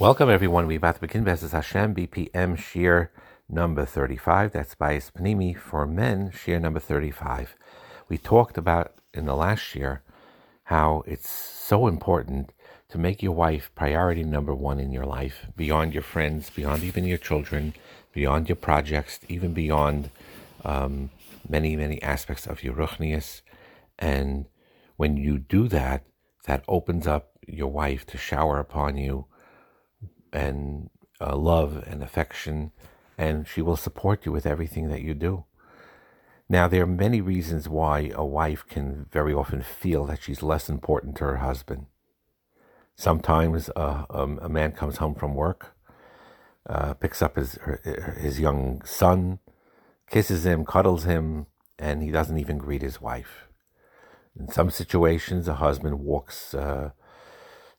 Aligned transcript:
Welcome, 0.00 0.30
everyone. 0.30 0.66
We're 0.66 0.78
about 0.78 0.94
to 0.94 1.02
begin 1.02 1.26
B'ezras 1.26 1.50
Hashem 1.50 1.94
BPM 1.94 2.56
Shiur 2.56 3.10
number 3.50 3.84
35. 3.84 4.50
That's 4.50 4.74
Bayis 4.74 5.12
Panimi 5.12 5.54
for 5.54 5.86
men, 5.86 6.30
Shiur 6.30 6.58
number 6.58 6.80
35. 6.80 7.54
We 8.08 8.16
talked 8.16 8.56
about 8.56 8.94
in 9.12 9.26
the 9.26 9.36
last 9.36 9.74
year 9.74 10.02
how 10.64 11.02
it's 11.06 11.28
so 11.28 11.86
important 11.86 12.54
to 12.88 12.96
make 12.96 13.22
your 13.22 13.32
wife 13.32 13.70
priority 13.74 14.24
number 14.24 14.54
one 14.54 14.80
in 14.80 14.90
your 14.90 15.04
life, 15.04 15.44
beyond 15.54 15.92
your 15.92 16.02
friends, 16.02 16.48
beyond 16.48 16.82
even 16.82 17.04
your 17.04 17.18
children, 17.18 17.74
beyond 18.14 18.48
your 18.48 18.56
projects, 18.56 19.20
even 19.28 19.52
beyond 19.52 20.08
um, 20.64 21.10
many, 21.46 21.76
many 21.76 22.00
aspects 22.00 22.46
of 22.46 22.64
your 22.64 22.72
ruchnius. 22.72 23.42
And 23.98 24.46
when 24.96 25.18
you 25.18 25.36
do 25.36 25.68
that, 25.68 26.04
that 26.46 26.64
opens 26.68 27.06
up 27.06 27.32
your 27.46 27.68
wife 27.68 28.06
to 28.06 28.16
shower 28.16 28.58
upon 28.58 28.96
you 28.96 29.26
and 30.32 30.90
uh, 31.20 31.36
love 31.36 31.82
and 31.86 32.02
affection, 32.02 32.72
and 33.18 33.46
she 33.46 33.62
will 33.62 33.76
support 33.76 34.24
you 34.24 34.32
with 34.32 34.46
everything 34.46 34.88
that 34.88 35.02
you 35.02 35.14
do. 35.14 35.44
Now, 36.48 36.66
there 36.66 36.82
are 36.82 36.86
many 36.86 37.20
reasons 37.20 37.68
why 37.68 38.10
a 38.14 38.24
wife 38.24 38.66
can 38.66 39.06
very 39.12 39.32
often 39.32 39.62
feel 39.62 40.04
that 40.06 40.22
she's 40.22 40.42
less 40.42 40.68
important 40.68 41.16
to 41.16 41.24
her 41.24 41.36
husband. 41.36 41.86
Sometimes 42.96 43.70
uh, 43.76 44.04
um, 44.10 44.38
a 44.42 44.48
man 44.48 44.72
comes 44.72 44.96
home 44.96 45.14
from 45.14 45.34
work, 45.34 45.76
uh, 46.68 46.94
picks 46.94 47.22
up 47.22 47.36
his 47.36 47.56
his 48.18 48.40
young 48.40 48.82
son, 48.84 49.38
kisses 50.10 50.44
him, 50.44 50.64
cuddles 50.64 51.04
him, 51.04 51.46
and 51.78 52.02
he 52.02 52.10
doesn't 52.10 52.38
even 52.38 52.58
greet 52.58 52.82
his 52.82 53.00
wife. 53.00 53.48
In 54.38 54.48
some 54.48 54.70
situations, 54.70 55.48
a 55.48 55.54
husband 55.54 56.00
walks 56.00 56.52
uh, 56.52 56.90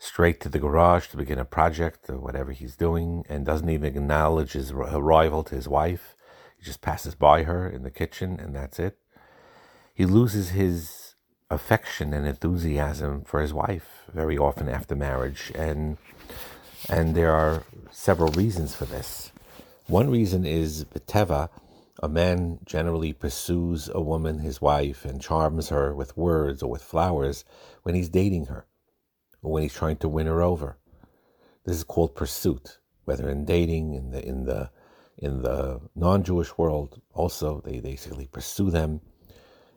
straight 0.01 0.41
to 0.41 0.49
the 0.49 0.57
garage 0.57 1.07
to 1.07 1.15
begin 1.15 1.37
a 1.37 1.45
project 1.45 2.09
or 2.09 2.17
whatever 2.17 2.51
he's 2.51 2.75
doing 2.75 3.23
and 3.29 3.45
doesn't 3.45 3.69
even 3.69 3.95
acknowledge 3.95 4.53
his 4.53 4.71
arrival 4.71 5.43
to 5.43 5.53
his 5.53 5.67
wife. 5.67 6.15
He 6.57 6.65
just 6.65 6.81
passes 6.81 7.13
by 7.13 7.43
her 7.43 7.69
in 7.69 7.83
the 7.83 7.91
kitchen 7.91 8.39
and 8.39 8.55
that's 8.55 8.79
it. 8.79 8.97
He 9.93 10.07
loses 10.07 10.49
his 10.49 11.13
affection 11.51 12.13
and 12.13 12.25
enthusiasm 12.25 13.23
for 13.25 13.41
his 13.41 13.53
wife 13.53 14.05
very 14.11 14.39
often 14.39 14.67
after 14.67 14.95
marriage 14.95 15.51
and 15.53 15.97
and 16.89 17.15
there 17.15 17.31
are 17.31 17.63
several 17.91 18.31
reasons 18.31 18.73
for 18.73 18.85
this. 18.85 19.31
One 19.85 20.09
reason 20.09 20.47
is 20.47 20.85
Teva, 21.05 21.49
a 22.01 22.09
man 22.09 22.57
generally 22.65 23.13
pursues 23.13 23.87
a 23.93 24.01
woman, 24.01 24.39
his 24.39 24.61
wife, 24.61 25.05
and 25.05 25.21
charms 25.21 25.69
her 25.69 25.93
with 25.93 26.17
words 26.17 26.63
or 26.63 26.71
with 26.71 26.81
flowers 26.81 27.45
when 27.83 27.93
he's 27.93 28.09
dating 28.09 28.47
her 28.47 28.65
or 29.41 29.51
when 29.51 29.63
he's 29.63 29.73
trying 29.73 29.97
to 29.97 30.09
win 30.09 30.27
her 30.27 30.41
over. 30.41 30.77
This 31.65 31.77
is 31.77 31.83
called 31.83 32.15
pursuit, 32.15 32.79
whether 33.05 33.29
in 33.29 33.45
dating, 33.45 33.93
in 33.93 34.11
the 34.11 34.25
in 34.25 34.45
the 34.45 34.71
in 35.17 35.41
the 35.43 35.79
non-Jewish 35.95 36.57
world, 36.57 37.01
also 37.13 37.61
they 37.61 37.79
basically 37.79 38.25
pursue 38.25 38.71
them, 38.71 39.01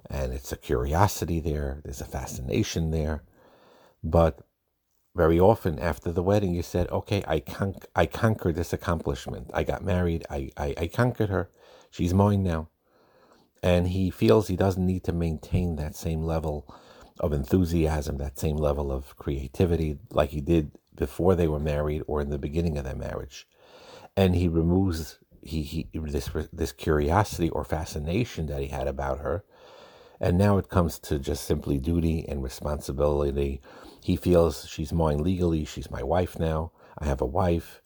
and 0.08 0.32
it's 0.32 0.52
a 0.52 0.56
curiosity 0.56 1.40
there. 1.40 1.80
There's 1.84 2.00
a 2.00 2.06
fascination 2.06 2.90
there, 2.90 3.24
but 4.02 4.40
very 5.14 5.38
often 5.38 5.78
after 5.78 6.10
the 6.10 6.22
wedding, 6.22 6.54
you 6.54 6.62
said, 6.62 6.90
"Okay, 6.90 7.22
I 7.26 7.40
con- 7.40 7.76
I 7.94 8.06
conquered 8.06 8.56
this 8.56 8.72
accomplishment. 8.72 9.50
I 9.52 9.62
got 9.62 9.84
married. 9.84 10.24
I, 10.30 10.50
I 10.56 10.74
I 10.78 10.86
conquered 10.88 11.30
her. 11.30 11.50
She's 11.90 12.14
mine 12.14 12.42
now." 12.42 12.68
And 13.62 13.88
he 13.88 14.10
feels 14.10 14.48
he 14.48 14.56
doesn't 14.56 14.84
need 14.84 15.04
to 15.04 15.12
maintain 15.12 15.76
that 15.76 15.96
same 15.96 16.22
level 16.22 16.66
of 17.20 17.32
enthusiasm, 17.32 18.18
that 18.18 18.38
same 18.38 18.56
level 18.56 18.90
of 18.92 19.16
creativity, 19.16 19.98
like 20.10 20.30
he 20.30 20.40
did 20.40 20.72
before 20.94 21.34
they 21.34 21.48
were 21.48 21.60
married 21.60 22.02
or 22.06 22.20
in 22.20 22.30
the 22.30 22.38
beginning 22.38 22.76
of 22.78 22.84
their 22.84 22.94
marriage. 22.94 23.46
And 24.16 24.34
he 24.34 24.48
removes 24.48 25.18
he, 25.42 25.62
he 25.62 25.88
this 25.92 26.30
this 26.52 26.72
curiosity 26.72 27.50
or 27.50 27.64
fascination 27.64 28.46
that 28.46 28.62
he 28.62 28.68
had 28.68 28.88
about 28.88 29.18
her, 29.20 29.44
and 30.20 30.38
now 30.38 30.56
it 30.58 30.68
comes 30.68 30.98
to 31.00 31.18
just 31.18 31.44
simply 31.44 31.78
duty 31.78 32.24
and 32.28 32.42
responsibility. 32.42 33.60
He 34.02 34.16
feels 34.16 34.66
she's 34.68 34.92
mine 34.92 35.18
legally. 35.18 35.64
She's 35.64 35.90
my 35.90 36.02
wife 36.02 36.38
now. 36.38 36.72
I 36.98 37.06
have 37.06 37.20
a 37.20 37.26
wife, 37.26 37.82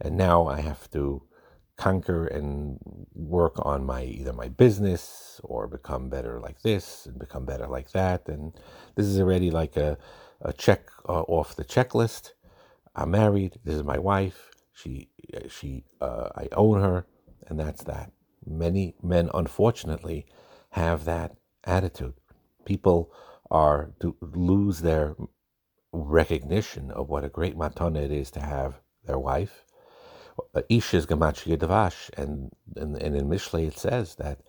and 0.00 0.16
now 0.16 0.46
I 0.46 0.60
have 0.60 0.90
to 0.92 1.22
conquer 1.76 2.26
and 2.26 2.78
work 3.14 3.54
on 3.64 3.84
my 3.84 4.04
either 4.04 4.34
my 4.34 4.48
business 4.48 5.29
or 5.44 5.66
become 5.66 6.08
better 6.08 6.40
like 6.40 6.62
this 6.62 7.06
and 7.06 7.18
become 7.18 7.44
better 7.44 7.66
like 7.66 7.90
that 7.92 8.28
and 8.28 8.52
this 8.96 9.06
is 9.06 9.20
already 9.20 9.50
like 9.50 9.76
a, 9.76 9.98
a 10.42 10.52
check 10.52 10.88
uh, 11.08 11.22
off 11.22 11.56
the 11.56 11.64
checklist. 11.64 12.32
I'm 12.96 13.12
married. 13.12 13.58
This 13.64 13.74
is 13.76 13.84
my 13.84 13.98
wife. 13.98 14.50
She 14.72 15.10
she 15.48 15.84
uh, 16.00 16.28
i 16.36 16.48
own 16.52 16.80
her 16.80 17.06
and 17.46 17.58
that's 17.60 17.84
that. 17.84 18.12
Many 18.46 18.94
men 19.02 19.30
unfortunately 19.34 20.26
have 20.70 21.04
that 21.04 21.36
attitude. 21.64 22.14
People 22.64 23.12
are 23.50 23.92
to 24.00 24.16
lose 24.20 24.80
their 24.80 25.16
recognition 25.92 26.90
of 26.92 27.08
what 27.08 27.24
a 27.24 27.28
great 27.28 27.56
matana 27.56 28.04
it 28.04 28.12
is 28.12 28.30
to 28.32 28.40
have 28.40 28.80
their 29.06 29.18
wife. 29.18 29.64
Ish 30.68 30.94
is 30.94 31.06
gematria 31.06 31.58
dvash, 31.58 32.10
and, 32.16 32.52
and 32.76 32.96
in 32.96 33.28
Mishlei 33.28 33.66
it 33.68 33.78
says 33.78 34.14
that 34.16 34.40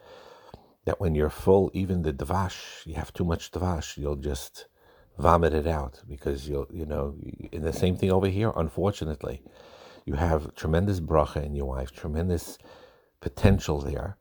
that 0.86 1.00
when 1.00 1.16
you're 1.16 1.30
full, 1.30 1.70
even 1.74 2.02
the 2.02 2.14
dvash, 2.14 2.86
you 2.86 2.96
have 2.96 3.14
too 3.14 3.24
much 3.24 3.52
dvash, 3.52 3.98
you'll 3.98 4.16
just 4.16 4.68
vomit 5.18 5.54
it 5.54 5.68
out 5.68 6.02
because 6.08 6.48
you'll 6.50 6.68
you 6.72 6.86
know. 6.86 7.16
In 7.52 7.62
the 7.64 7.74
same 7.74 7.96
thing 7.96 8.12
over 8.12 8.28
here, 8.28 8.52
unfortunately, 8.56 9.42
you 10.06 10.16
have 10.16 10.56
tremendous 10.56 11.00
bracha 11.00 11.44
in 11.44 11.56
your 11.56 11.68
wife, 11.68 11.92
tremendous 11.92 12.58
potential 13.20 13.80
there, 13.82 14.18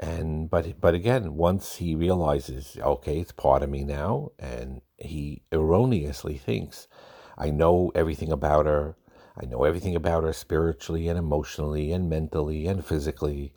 and 0.00 0.50
but 0.50 0.80
but 0.80 0.94
again, 0.94 1.34
once 1.36 1.76
he 1.76 1.94
realizes, 1.94 2.76
okay, 2.80 3.18
it's 3.18 3.32
part 3.32 3.62
of 3.62 3.70
me 3.70 3.84
now, 3.84 4.30
and 4.38 4.82
he 4.98 5.42
erroneously 5.52 6.36
thinks, 6.36 6.88
I 7.36 7.50
know 7.50 7.92
everything 7.94 8.30
about 8.32 8.66
her. 8.66 8.96
I 9.40 9.46
know 9.46 9.62
everything 9.64 9.94
about 9.94 10.24
her 10.24 10.32
spiritually 10.32 11.08
and 11.08 11.16
emotionally 11.16 11.92
and 11.92 12.10
mentally 12.10 12.66
and 12.66 12.84
physically. 12.84 13.52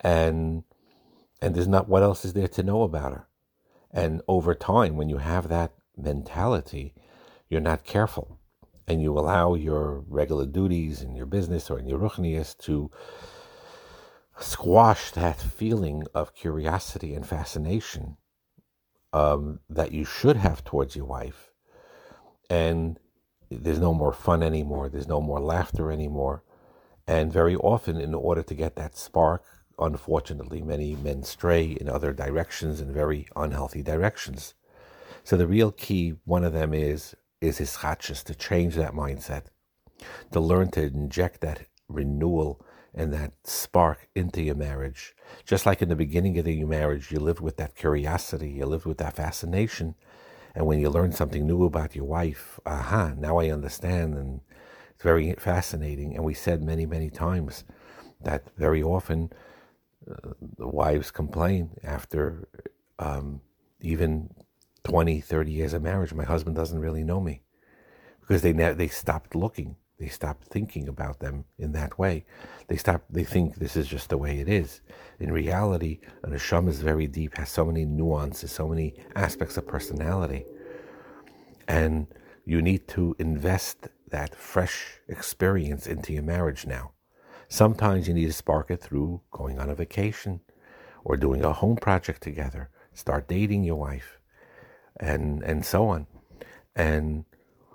And 0.00 0.64
and 1.44 1.54
there's 1.54 1.68
not 1.68 1.90
what 1.90 2.02
else 2.02 2.24
is 2.24 2.32
there 2.32 2.48
to 2.48 2.62
know 2.62 2.84
about 2.84 3.12
her. 3.12 3.28
And 3.90 4.22
over 4.26 4.54
time, 4.54 4.96
when 4.96 5.10
you 5.10 5.18
have 5.18 5.48
that 5.48 5.74
mentality, 5.94 6.94
you're 7.50 7.60
not 7.60 7.84
careful 7.84 8.40
and 8.88 9.02
you 9.02 9.18
allow 9.18 9.52
your 9.52 10.04
regular 10.08 10.46
duties 10.46 11.02
in 11.02 11.14
your 11.14 11.26
business 11.26 11.70
or 11.70 11.78
in 11.78 11.86
your 11.86 11.98
ruchnius 11.98 12.56
to 12.60 12.90
squash 14.38 15.10
that 15.10 15.38
feeling 15.38 16.04
of 16.14 16.34
curiosity 16.34 17.14
and 17.14 17.26
fascination 17.26 18.16
um, 19.12 19.60
that 19.68 19.92
you 19.92 20.06
should 20.06 20.38
have 20.38 20.64
towards 20.64 20.96
your 20.96 21.04
wife. 21.04 21.50
And 22.48 22.98
there's 23.50 23.78
no 23.78 23.92
more 23.92 24.14
fun 24.14 24.42
anymore, 24.42 24.88
there's 24.88 25.08
no 25.08 25.20
more 25.20 25.40
laughter 25.40 25.92
anymore. 25.92 26.42
And 27.06 27.30
very 27.30 27.54
often, 27.54 28.00
in 28.00 28.14
order 28.14 28.42
to 28.42 28.54
get 28.54 28.76
that 28.76 28.96
spark, 28.96 29.44
unfortunately, 29.78 30.62
many 30.62 30.94
men 30.96 31.22
stray 31.22 31.76
in 31.80 31.88
other 31.88 32.12
directions, 32.12 32.80
in 32.80 32.92
very 32.92 33.26
unhealthy 33.36 33.82
directions. 33.82 34.54
So 35.22 35.36
the 35.36 35.46
real 35.46 35.72
key, 35.72 36.14
one 36.24 36.44
of 36.44 36.52
them 36.52 36.74
is 36.74 37.14
is 37.40 37.58
hischadshus, 37.58 38.22
to 38.24 38.34
change 38.34 38.74
that 38.76 38.92
mindset, 38.92 39.44
to 40.32 40.40
learn 40.40 40.70
to 40.70 40.82
inject 40.82 41.40
that 41.42 41.66
renewal 41.88 42.64
and 42.94 43.12
that 43.12 43.32
spark 43.44 44.08
into 44.14 44.40
your 44.42 44.54
marriage. 44.54 45.14
Just 45.44 45.66
like 45.66 45.82
in 45.82 45.88
the 45.88 45.96
beginning 45.96 46.38
of 46.38 46.46
your 46.46 46.68
marriage, 46.68 47.10
you 47.10 47.20
lived 47.20 47.40
with 47.40 47.56
that 47.56 47.74
curiosity, 47.74 48.50
you 48.50 48.66
lived 48.66 48.86
with 48.86 48.98
that 48.98 49.16
fascination, 49.16 49.94
and 50.54 50.66
when 50.66 50.78
you 50.78 50.88
learn 50.88 51.12
something 51.12 51.46
new 51.46 51.64
about 51.64 51.96
your 51.96 52.04
wife, 52.04 52.60
aha, 52.64 53.12
now 53.18 53.38
I 53.38 53.50
understand. 53.50 54.14
And 54.14 54.40
it's 54.94 55.02
very 55.02 55.34
fascinating. 55.34 56.14
And 56.14 56.24
we 56.24 56.34
said 56.34 56.62
many, 56.62 56.86
many 56.86 57.10
times 57.10 57.64
that 58.20 58.44
very 58.56 58.82
often 58.82 59.32
the 60.06 60.68
wives 60.68 61.10
complain 61.10 61.70
after 61.82 62.48
um, 62.98 63.40
even 63.80 64.30
20, 64.84 65.20
30 65.20 65.52
years 65.52 65.72
of 65.72 65.82
marriage. 65.82 66.12
My 66.12 66.24
husband 66.24 66.56
doesn't 66.56 66.78
really 66.78 67.04
know 67.04 67.20
me 67.20 67.42
because 68.20 68.42
they, 68.42 68.52
ne- 68.52 68.72
they 68.72 68.88
stopped 68.88 69.34
looking. 69.34 69.76
They 69.98 70.08
stopped 70.08 70.48
thinking 70.48 70.88
about 70.88 71.20
them 71.20 71.44
in 71.58 71.72
that 71.72 71.98
way. 71.98 72.24
They 72.66 72.76
stop. 72.76 73.04
They 73.08 73.22
think 73.24 73.54
this 73.54 73.76
is 73.76 73.86
just 73.86 74.08
the 74.08 74.18
way 74.18 74.40
it 74.40 74.48
is. 74.48 74.80
In 75.20 75.30
reality, 75.32 76.00
an 76.24 76.32
neshama 76.32 76.68
is 76.68 76.80
very 76.80 77.06
deep, 77.06 77.36
has 77.36 77.48
so 77.48 77.64
many 77.64 77.84
nuances, 77.84 78.50
so 78.50 78.66
many 78.66 78.94
aspects 79.14 79.56
of 79.56 79.68
personality, 79.68 80.44
and 81.68 82.08
you 82.44 82.60
need 82.60 82.88
to 82.88 83.14
invest 83.20 83.88
that 84.08 84.34
fresh 84.34 85.00
experience 85.08 85.86
into 85.86 86.12
your 86.12 86.24
marriage 86.24 86.66
now. 86.66 86.93
Sometimes 87.48 88.08
you 88.08 88.14
need 88.14 88.26
to 88.26 88.32
spark 88.32 88.70
it 88.70 88.80
through 88.80 89.20
going 89.30 89.58
on 89.58 89.70
a 89.70 89.74
vacation 89.74 90.40
or 91.04 91.16
doing 91.16 91.44
a 91.44 91.52
home 91.52 91.76
project 91.76 92.22
together. 92.22 92.70
Start 92.92 93.28
dating 93.28 93.64
your 93.64 93.76
wife, 93.76 94.18
and 94.98 95.42
and 95.42 95.64
so 95.64 95.88
on, 95.88 96.06
and 96.76 97.24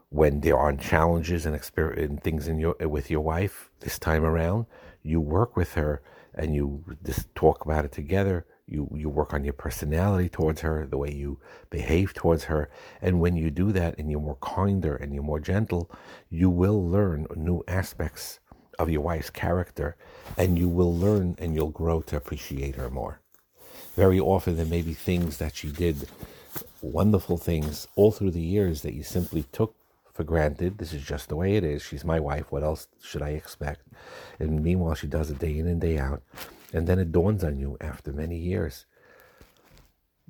when 0.10 0.42
there 0.42 0.58
are 0.58 0.74
challenges 0.76 1.46
and, 1.46 1.60
and 1.78 2.24
things 2.24 2.48
in 2.48 2.60
your 2.60 2.76
with 2.82 3.12
your 3.12 3.22
wife 3.22 3.70
this 3.82 4.00
time 4.00 4.26
around, 4.26 4.66
you 5.04 5.22
work 5.22 5.56
with 5.56 5.74
her 5.76 6.02
and 6.34 6.56
you 6.56 6.84
just 7.04 7.34
talk 7.36 7.66
about 7.66 7.86
it 7.86 7.92
together. 7.92 8.46
You 8.66 8.90
you 8.96 9.10
work 9.10 9.34
on 9.34 9.44
your 9.44 9.54
personality 9.54 10.30
towards 10.30 10.62
her, 10.62 10.88
the 10.88 10.98
way 10.98 11.12
you 11.12 11.40
behave 11.70 12.14
towards 12.14 12.46
her, 12.46 12.70
and 13.02 13.20
when 13.20 13.36
you 13.36 13.52
do 13.52 13.72
that 13.72 13.98
and 13.98 14.10
you're 14.10 14.20
more 14.20 14.38
kinder 14.38 14.96
and 14.96 15.14
you're 15.14 15.24
more 15.24 15.40
gentle, 15.40 15.92
you 16.30 16.50
will 16.50 16.88
learn 16.88 17.28
new 17.36 17.64
aspects 17.68 18.39
of 18.80 18.90
your 18.90 19.02
wife's 19.02 19.30
character, 19.30 19.96
and 20.38 20.58
you 20.58 20.68
will 20.68 20.96
learn 20.96 21.36
and 21.38 21.54
you'll 21.54 21.70
grow 21.70 22.02
to 22.02 22.16
appreciate 22.16 22.76
her 22.76 22.90
more. 22.90 23.20
Very 23.96 24.20
often 24.20 24.56
there 24.56 24.66
may 24.66 24.82
be 24.82 24.94
things 24.94 25.38
that 25.38 25.56
she 25.56 25.72
did, 25.72 26.08
wonderful 26.82 27.38
things 27.38 27.88
all 27.96 28.12
through 28.12 28.32
the 28.32 28.42
years 28.42 28.82
that 28.82 28.94
you 28.94 29.04
simply 29.04 29.44
took 29.52 29.76
for 30.14 30.24
granted. 30.24 30.78
This 30.78 30.94
is 30.94 31.04
just 31.04 31.30
the 31.30 31.36
way 31.36 31.56
it 31.56 31.64
is. 31.64 31.84
She's 31.84 32.06
my 32.06 32.20
wife. 32.20 32.52
What 32.52 32.64
else 32.64 32.88
should 33.02 33.22
I 33.22 33.30
expect? 33.32 33.82
And 34.40 34.64
meanwhile, 34.64 34.96
she 34.96 35.08
does 35.08 35.30
it 35.30 35.40
day 35.40 35.60
in 35.60 35.68
and 35.68 35.82
day 35.82 35.98
out. 35.98 36.24
And 36.74 36.88
then 36.88 37.00
it 37.00 37.12
dawns 37.12 37.44
on 37.44 37.58
you 37.58 37.78
after 37.82 38.12
many 38.12 38.38
years 38.38 38.86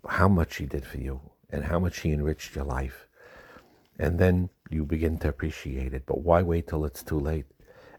how 0.08 0.28
much 0.28 0.54
she 0.54 0.66
did 0.66 0.86
for 0.86 0.98
you 0.98 1.20
and 1.50 1.66
how 1.66 1.80
much 1.80 2.00
she 2.00 2.12
enriched 2.12 2.56
your 2.56 2.66
life. 2.66 3.08
And 4.00 4.18
then 4.18 4.50
you 4.70 4.86
begin 4.86 5.18
to 5.20 5.30
appreciate 5.30 5.94
it. 5.94 6.04
But 6.06 6.22
why 6.22 6.42
wait 6.42 6.68
till 6.68 6.86
it's 6.86 7.04
too 7.04 7.20
late? 7.20 7.46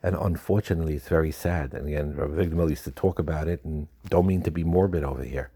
And 0.03 0.17
unfortunately, 0.17 0.95
it's 0.95 1.09
very 1.09 1.31
sad. 1.31 1.75
And 1.75 1.87
again, 1.87 2.15
Avigdor 2.15 2.53
Miller 2.53 2.71
used 2.71 2.85
to 2.85 2.91
talk 2.91 3.19
about 3.19 3.49
it, 3.49 3.65
and 3.65 3.89
don't 4.09 4.27
mean 4.27 4.43
to 4.43 4.51
be 4.51 4.65
morbid 4.65 5.05
over 5.05 5.23
here. 5.23 5.51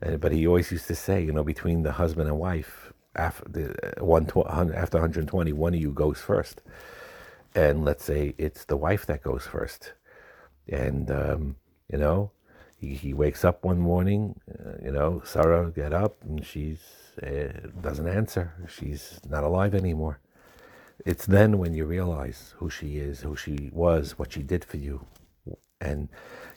But 0.00 0.32
he 0.32 0.46
always 0.46 0.72
used 0.72 0.88
to 0.88 0.96
say, 0.96 1.22
you 1.22 1.32
know, 1.32 1.44
between 1.44 1.82
the 1.84 1.92
husband 1.92 2.28
and 2.28 2.38
wife, 2.38 2.92
after 3.14 3.44
the 3.48 3.94
one 4.02 4.24
after 4.74 4.98
120, 4.98 5.52
one 5.52 5.74
of 5.74 5.80
you 5.80 5.92
goes 5.92 6.18
first, 6.18 6.60
and 7.54 7.84
let's 7.84 8.04
say 8.04 8.34
it's 8.36 8.64
the 8.64 8.76
wife 8.76 9.06
that 9.06 9.22
goes 9.22 9.46
first, 9.46 9.92
and 10.68 11.10
um, 11.10 11.56
you 11.92 11.98
know, 11.98 12.32
he, 12.82 12.94
he 12.94 13.14
wakes 13.14 13.44
up 13.44 13.64
one 13.64 13.78
morning, 13.78 14.40
uh, 14.50 14.72
you 14.82 14.90
know, 14.90 15.22
Sarah 15.24 15.70
get 15.70 15.92
up 15.92 16.16
and 16.22 16.44
she's 16.44 16.80
uh, 17.22 17.68
doesn't 17.80 18.08
answer. 18.08 18.54
She's 18.68 19.20
not 19.28 19.44
alive 19.44 19.74
anymore. 19.74 20.18
It's 21.04 21.26
then 21.26 21.58
when 21.58 21.74
you 21.74 21.84
realize 21.84 22.54
who 22.58 22.70
she 22.70 22.98
is, 22.98 23.20
who 23.20 23.36
she 23.36 23.70
was, 23.72 24.18
what 24.18 24.32
she 24.32 24.42
did 24.42 24.64
for 24.64 24.76
you, 24.76 25.04
and 25.80 26.08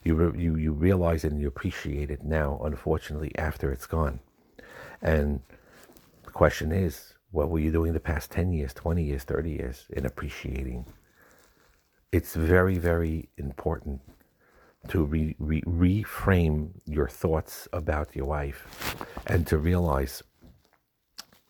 you 0.03 0.15
re- 0.15 0.42
you 0.42 0.56
you 0.56 0.71
realize 0.71 1.24
it 1.24 1.31
and 1.31 1.42
you 1.42 1.47
appreciate 1.47 2.12
it 2.12 2.24
now. 2.24 2.62
Unfortunately, 2.63 3.31
after 3.38 3.71
it's 3.71 3.88
gone, 3.88 4.19
and 5.01 5.42
the 6.24 6.31
question 6.31 6.71
is, 6.71 7.13
what 7.31 7.50
were 7.50 7.59
you 7.59 7.71
doing 7.71 7.94
the 7.94 8.00
past 8.00 8.31
10 8.31 8.53
years, 8.53 8.74
20 8.74 9.03
years, 9.03 9.24
30 9.24 9.50
years 9.51 9.86
in 9.89 10.06
appreciating? 10.06 10.86
It's 12.12 12.36
very, 12.36 12.77
very 12.77 13.30
important 13.38 14.01
to 14.89 15.03
re, 15.03 15.36
re, 15.39 15.62
reframe 15.63 16.69
your 16.86 17.07
thoughts 17.09 17.68
about 17.74 18.15
your 18.15 18.25
wife 18.25 18.95
and 19.27 19.45
to 19.47 19.57
realize 19.57 20.24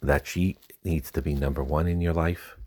that 0.01 0.25
she 0.25 0.57
needs 0.83 1.12
to 1.12 1.21
be 1.21 1.33
number 1.33 1.63
one 1.63 1.88
in 1.88 2.01
your 2.01 2.13
life. 2.13 2.57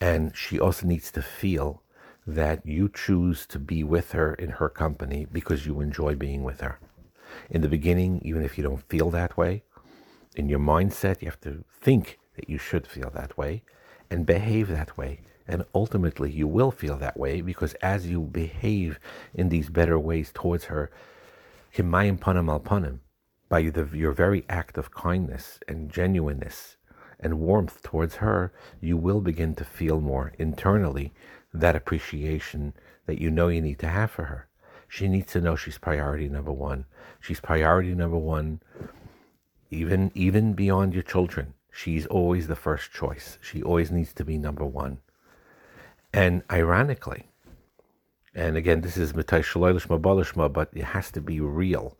And 0.00 0.36
she 0.36 0.60
also 0.60 0.86
needs 0.86 1.10
to 1.12 1.22
feel 1.22 1.82
that 2.26 2.66
you 2.66 2.88
choose 2.88 3.46
to 3.46 3.58
be 3.58 3.84
with 3.84 4.12
her 4.12 4.34
in 4.34 4.50
her 4.50 4.68
company 4.68 5.26
because 5.30 5.64
you 5.66 5.80
enjoy 5.80 6.14
being 6.14 6.42
with 6.42 6.60
her. 6.60 6.78
In 7.50 7.60
the 7.60 7.68
beginning, 7.68 8.20
even 8.24 8.42
if 8.42 8.58
you 8.58 8.64
don't 8.64 8.88
feel 8.88 9.10
that 9.10 9.36
way, 9.36 9.62
in 10.34 10.48
your 10.48 10.58
mindset, 10.58 11.22
you 11.22 11.28
have 11.28 11.40
to 11.40 11.64
think 11.80 12.18
that 12.34 12.50
you 12.50 12.58
should 12.58 12.86
feel 12.86 13.10
that 13.10 13.38
way 13.38 13.62
and 14.10 14.26
behave 14.26 14.68
that 14.68 14.96
way. 14.98 15.20
And 15.48 15.64
ultimately, 15.74 16.30
you 16.30 16.48
will 16.48 16.70
feel 16.72 16.96
that 16.98 17.16
way 17.16 17.40
because 17.40 17.74
as 17.74 18.06
you 18.06 18.20
behave 18.20 18.98
in 19.32 19.48
these 19.48 19.70
better 19.70 19.98
ways 19.98 20.30
towards 20.34 20.64
her, 20.64 20.90
al 21.78 22.60
by 23.48 23.62
the, 23.62 23.88
your 23.92 24.12
very 24.12 24.44
act 24.48 24.76
of 24.76 24.90
kindness 24.90 25.60
and 25.68 25.90
genuineness 25.90 26.76
and 27.20 27.40
warmth 27.40 27.82
towards 27.82 28.16
her, 28.16 28.52
you 28.80 28.96
will 28.96 29.20
begin 29.20 29.54
to 29.54 29.64
feel 29.64 30.00
more 30.00 30.32
internally 30.38 31.12
that 31.52 31.76
appreciation 31.76 32.74
that 33.06 33.20
you 33.20 33.30
know 33.30 33.48
you 33.48 33.60
need 33.60 33.78
to 33.78 33.88
have 33.88 34.10
for 34.10 34.24
her. 34.24 34.48
She 34.88 35.08
needs 35.08 35.32
to 35.32 35.40
know 35.40 35.56
she's 35.56 35.78
priority 35.78 36.28
number 36.28 36.52
one. 36.52 36.84
She's 37.20 37.40
priority 37.40 37.94
number 37.94 38.18
one 38.18 38.60
even 39.70 40.10
even 40.14 40.52
beyond 40.52 40.94
your 40.94 41.02
children 41.02 41.54
she's 41.72 42.06
always 42.06 42.46
the 42.46 42.56
first 42.56 42.92
choice 42.92 43.38
she 43.42 43.62
always 43.62 43.90
needs 43.90 44.12
to 44.12 44.24
be 44.24 44.38
number 44.38 44.64
one 44.64 44.98
and 46.12 46.42
ironically 46.50 47.28
and 48.34 48.56
again 48.56 48.80
this 48.80 48.96
is 48.96 49.12
but 49.12 49.32
it 49.32 50.84
has 50.84 51.10
to 51.10 51.20
be 51.20 51.40
real 51.40 51.96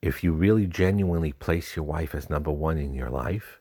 if 0.00 0.22
you 0.22 0.32
really 0.32 0.66
genuinely 0.66 1.32
place 1.32 1.76
your 1.76 1.84
wife 1.84 2.14
as 2.14 2.30
number 2.30 2.50
one 2.50 2.78
in 2.78 2.94
your 2.94 3.10
life 3.10 3.60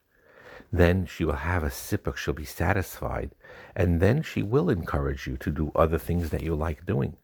then 0.74 1.06
she 1.06 1.24
will 1.24 1.44
have 1.52 1.64
a 1.64 1.70
sipuk 1.70 2.18
she'll 2.18 2.34
be 2.34 2.46
satisfied 2.46 3.32
and 3.76 4.02
then 4.02 4.22
she 4.22 4.44
will 4.44 4.70
encourage 4.70 5.28
you 5.28 5.38
to 5.38 5.52
do 5.52 5.72
other 5.76 5.98
things 5.98 6.32
that 6.32 6.44
you 6.44 6.56
like 6.56 6.86
doing 6.86 7.16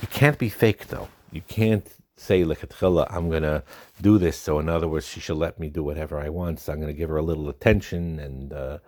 you 0.00 0.08
can't 0.08 0.38
be 0.38 0.48
fake 0.48 0.86
though 0.88 1.08
you 1.32 1.42
can't 1.42 1.86
say 2.18 2.42
lechatchila, 2.42 3.06
I'm 3.10 3.30
going 3.30 3.42
to 3.42 3.62
do 4.00 4.18
this. 4.18 4.36
So 4.36 4.58
in 4.58 4.68
other 4.68 4.88
words, 4.88 5.06
she 5.06 5.20
should 5.20 5.36
let 5.36 5.58
me 5.58 5.68
do 5.68 5.82
whatever 5.82 6.18
I 6.18 6.28
want. 6.28 6.60
So 6.60 6.72
I'm 6.72 6.80
going 6.80 6.92
to 6.92 6.98
give 6.98 7.08
her 7.10 7.16
a 7.16 7.22
little 7.22 7.48
attention, 7.48 8.18
and 8.18 8.52
uh, 8.52 8.78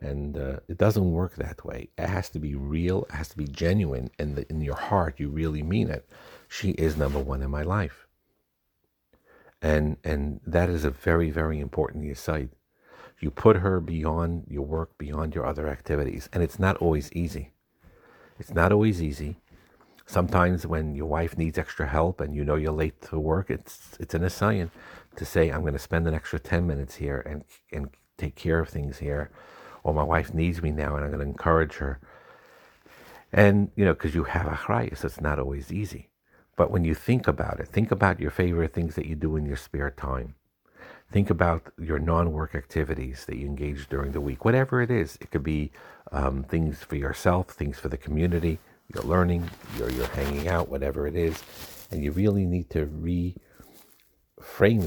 and 0.00 0.36
uh, 0.36 0.60
it 0.68 0.78
doesn't 0.78 1.10
work 1.12 1.36
that 1.36 1.64
way. 1.64 1.88
It 1.96 2.08
has 2.08 2.28
to 2.30 2.38
be 2.38 2.54
real. 2.54 3.04
It 3.04 3.14
has 3.14 3.28
to 3.30 3.36
be 3.36 3.46
genuine, 3.46 4.10
and 4.18 4.38
in 4.50 4.60
your 4.60 4.76
heart, 4.76 5.18
you 5.18 5.28
really 5.28 5.62
mean 5.62 5.88
it. 5.88 6.08
She 6.48 6.70
is 6.70 6.96
number 6.96 7.18
one 7.18 7.42
in 7.42 7.50
my 7.50 7.62
life, 7.62 8.06
and 9.62 9.96
and 10.04 10.40
that 10.46 10.68
is 10.68 10.84
a 10.84 10.90
very 10.90 11.30
very 11.30 11.60
important 11.60 12.10
aside. 12.10 12.50
You 13.20 13.30
put 13.30 13.56
her 13.56 13.80
beyond 13.80 14.44
your 14.48 14.64
work, 14.64 14.96
beyond 14.98 15.34
your 15.34 15.46
other 15.46 15.68
activities, 15.68 16.28
and 16.32 16.42
it's 16.42 16.58
not 16.58 16.76
always 16.78 17.12
easy. 17.12 17.52
It's 18.38 18.52
not 18.52 18.72
always 18.72 19.00
easy 19.02 19.38
Sometimes 20.06 20.66
when 20.66 20.94
your 20.94 21.06
wife 21.06 21.38
needs 21.38 21.56
extra 21.56 21.86
help 21.86 22.20
and 22.20 22.34
you 22.34 22.44
know 22.44 22.56
you're 22.56 22.72
late 22.72 23.00
to 23.02 23.18
work, 23.18 23.50
it's 23.50 23.96
it's 23.98 24.14
an 24.14 24.22
assignment 24.22 24.70
to 25.16 25.24
say 25.24 25.50
I'm 25.50 25.62
going 25.62 25.72
to 25.72 25.78
spend 25.78 26.06
an 26.06 26.14
extra 26.14 26.38
ten 26.38 26.66
minutes 26.66 26.96
here 26.96 27.20
and 27.20 27.44
and 27.72 27.88
take 28.18 28.34
care 28.34 28.60
of 28.60 28.68
things 28.68 28.98
here, 28.98 29.30
or 29.82 29.94
my 29.94 30.02
wife 30.02 30.34
needs 30.34 30.60
me 30.62 30.72
now 30.72 30.94
and 30.94 31.04
I'm 31.04 31.10
going 31.10 31.24
to 31.24 31.30
encourage 31.30 31.74
her. 31.76 32.00
And 33.32 33.70
you 33.76 33.84
know 33.84 33.94
because 33.94 34.14
you 34.14 34.24
have 34.24 34.46
a 34.46 34.50
chrayas, 34.50 35.04
it's 35.04 35.20
not 35.20 35.38
always 35.38 35.72
easy. 35.72 36.10
But 36.56 36.70
when 36.70 36.84
you 36.84 36.94
think 36.94 37.26
about 37.26 37.58
it, 37.58 37.68
think 37.68 37.90
about 37.90 38.20
your 38.20 38.30
favorite 38.30 38.74
things 38.74 38.94
that 38.96 39.06
you 39.06 39.16
do 39.16 39.36
in 39.36 39.46
your 39.46 39.56
spare 39.56 39.90
time. 39.90 40.34
Think 41.14 41.30
about 41.30 41.72
your 41.78 42.00
non-work 42.00 42.56
activities 42.56 43.24
that 43.26 43.36
you 43.36 43.46
engage 43.46 43.88
during 43.88 44.10
the 44.10 44.20
week, 44.20 44.44
whatever 44.44 44.82
it 44.82 44.90
is. 44.90 45.16
It 45.20 45.30
could 45.30 45.44
be 45.44 45.70
um, 46.10 46.42
things 46.42 46.82
for 46.82 46.96
yourself, 46.96 47.50
things 47.50 47.78
for 47.78 47.88
the 47.88 47.96
community 47.96 48.58
you're 48.92 49.04
learning, 49.04 49.48
you're, 49.78 49.92
you're 49.92 50.08
hanging 50.08 50.48
out, 50.48 50.68
whatever 50.68 51.06
it 51.06 51.14
is. 51.14 51.40
And 51.92 52.02
you 52.02 52.10
really 52.10 52.46
need 52.46 52.68
to 52.70 52.86
reframe 52.86 53.38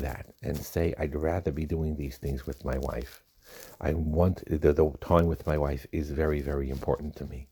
that 0.02 0.26
and 0.44 0.58
say, 0.58 0.94
I'd 1.00 1.16
rather 1.16 1.54
be 1.54 1.66
doing 1.66 1.96
these 1.96 2.18
things 2.18 2.46
with 2.46 2.66
my 2.66 2.78
wife. 2.78 3.24
I 3.80 3.94
want 3.94 4.44
the, 4.48 4.74
the 4.74 4.92
time 5.00 5.28
with 5.28 5.48
my 5.48 5.58
wife 5.58 5.88
is 5.94 6.12
very, 6.12 6.42
very 6.42 6.70
important 6.70 7.16
to 7.16 7.26
me. 7.26 7.48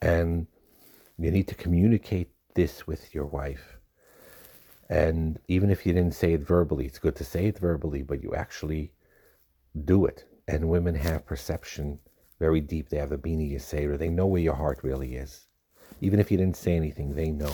And 0.00 0.46
you 1.18 1.32
need 1.32 1.48
to 1.48 1.56
communicate 1.56 2.30
this 2.54 2.86
with 2.86 3.12
your 3.12 3.26
wife. 3.26 3.76
And 4.88 5.38
even 5.48 5.70
if 5.70 5.84
you 5.84 5.92
didn't 5.92 6.14
say 6.14 6.32
it 6.32 6.46
verbally, 6.46 6.86
it's 6.86 6.98
good 6.98 7.16
to 7.16 7.24
say 7.24 7.46
it 7.46 7.58
verbally, 7.58 8.02
but 8.02 8.22
you 8.22 8.34
actually 8.34 8.92
do 9.84 10.06
it. 10.06 10.24
And 10.46 10.68
women 10.68 10.94
have 10.94 11.26
perception 11.26 11.98
very 12.38 12.60
deep. 12.60 12.88
They 12.88 12.98
have 12.98 13.12
a 13.12 13.18
bina 13.18 13.42
yesera. 13.42 13.98
They 13.98 14.10
know 14.10 14.26
where 14.26 14.42
your 14.42 14.54
heart 14.54 14.80
really 14.82 15.16
is. 15.16 15.46
Even 16.00 16.20
if 16.20 16.30
you 16.30 16.36
didn't 16.36 16.56
say 16.56 16.76
anything, 16.76 17.14
they 17.14 17.30
know. 17.30 17.52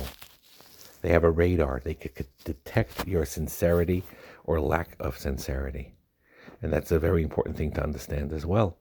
They 1.01 1.11
have 1.11 1.25
a 1.25 1.31
radar. 1.31 1.81
They 1.83 1.95
could 1.95 2.27
detect 2.45 3.07
your 3.07 3.25
sincerity 3.25 4.03
or 4.45 4.61
lack 4.61 4.97
of 5.01 5.19
sincerity. 5.19 5.95
And 6.61 6.73
that's 6.73 6.93
a 6.93 6.99
very 6.99 7.23
important 7.23 7.57
thing 7.57 7.73
to 7.73 7.83
understand 7.83 8.33
as 8.33 8.45
well. 8.45 8.79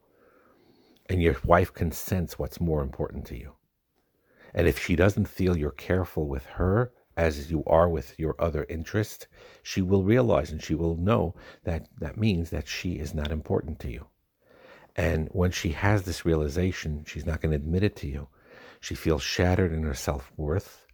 And 1.09 1.21
your 1.21 1.35
wife 1.45 1.73
can 1.73 1.91
sense 1.91 2.37
what's 2.37 2.61
more 2.61 2.81
important 2.81 3.25
to 3.27 3.37
you. 3.37 3.53
And 4.53 4.67
if 4.67 4.79
she 4.79 4.95
doesn't 4.95 5.27
feel 5.27 5.57
you're 5.57 5.71
careful 5.71 6.27
with 6.27 6.45
her 6.45 6.91
as 7.21 7.51
you 7.51 7.63
are 7.67 7.87
with 7.87 8.17
your 8.17 8.35
other 8.39 8.65
interest, 8.67 9.27
she 9.61 9.81
will 9.81 10.03
realize 10.03 10.51
and 10.51 10.61
she 10.63 10.73
will 10.73 10.95
know 10.95 11.35
that 11.63 11.87
that 11.99 12.17
means 12.17 12.49
that 12.49 12.67
she 12.67 12.93
is 12.93 13.13
not 13.13 13.31
important 13.31 13.79
to 13.79 13.91
you. 13.91 14.07
And 14.95 15.29
when 15.31 15.51
she 15.51 15.69
has 15.69 16.03
this 16.03 16.25
realization, 16.25 17.03
she's 17.05 17.25
not 17.25 17.39
going 17.39 17.51
to 17.51 17.63
admit 17.63 17.83
it 17.83 17.95
to 17.97 18.07
you. 18.07 18.27
She 18.79 18.95
feels 18.95 19.21
shattered 19.21 19.71
in 19.71 19.83
her 19.83 19.93
self 19.93 20.31
worth, 20.35 20.87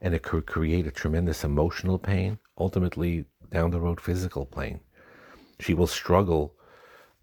and 0.00 0.14
it 0.14 0.22
could 0.22 0.46
create 0.46 0.86
a 0.86 0.90
tremendous 0.90 1.44
emotional 1.44 1.98
pain, 1.98 2.38
ultimately 2.56 3.26
down 3.50 3.70
the 3.70 3.80
road, 3.80 4.00
physical 4.00 4.46
pain. 4.46 4.80
She 5.60 5.74
will 5.74 5.86
struggle 5.86 6.54